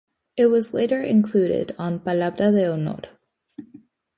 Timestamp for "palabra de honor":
1.99-3.03